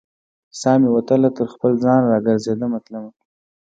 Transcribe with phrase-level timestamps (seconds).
[0.59, 3.11] سا مې وتله تر خپل ځان، را ګرزیدمه تلمه